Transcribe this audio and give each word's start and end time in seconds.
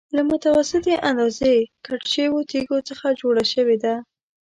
له 0.15 0.21
متوسطې 0.29 0.95
اندازې 1.09 1.53
کټ 1.85 2.01
شویو 2.11 2.47
تېږو 2.51 2.77
څخه 2.89 3.07
جوړه 3.21 3.43
شوې 3.53 3.77
ده. 3.83 3.95